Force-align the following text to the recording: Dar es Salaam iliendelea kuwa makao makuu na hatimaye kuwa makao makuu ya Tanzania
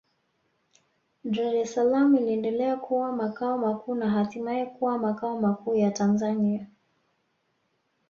Dar 1.35 1.55
es 1.55 1.73
Salaam 1.73 2.15
iliendelea 2.15 2.77
kuwa 2.77 3.11
makao 3.11 3.57
makuu 3.57 3.95
na 3.95 4.09
hatimaye 4.09 4.65
kuwa 4.65 4.97
makao 4.97 5.41
makuu 5.41 5.75
ya 5.75 5.91
Tanzania 5.91 6.67